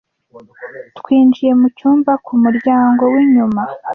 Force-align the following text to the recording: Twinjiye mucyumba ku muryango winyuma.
Twinjiye 0.97 1.51
mucyumba 1.61 2.11
ku 2.25 2.33
muryango 2.43 3.01
winyuma. 3.13 3.63